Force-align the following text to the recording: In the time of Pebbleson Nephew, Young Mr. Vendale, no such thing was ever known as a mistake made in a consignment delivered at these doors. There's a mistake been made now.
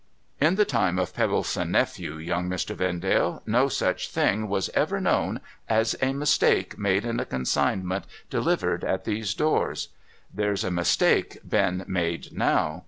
In 0.39 0.55
the 0.55 0.65
time 0.65 0.97
of 0.97 1.13
Pebbleson 1.13 1.69
Nephew, 1.69 2.15
Young 2.17 2.49
Mr. 2.49 2.75
Vendale, 2.75 3.43
no 3.45 3.67
such 3.67 4.09
thing 4.09 4.47
was 4.49 4.69
ever 4.69 4.99
known 4.99 5.41
as 5.69 5.95
a 6.01 6.11
mistake 6.13 6.75
made 6.75 7.05
in 7.05 7.19
a 7.19 7.25
consignment 7.25 8.05
delivered 8.27 8.83
at 8.83 9.05
these 9.05 9.35
doors. 9.35 9.89
There's 10.33 10.63
a 10.63 10.71
mistake 10.71 11.37
been 11.47 11.85
made 11.85 12.33
now. 12.35 12.79